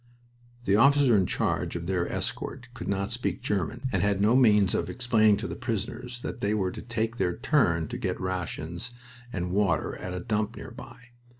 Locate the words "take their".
6.81-7.37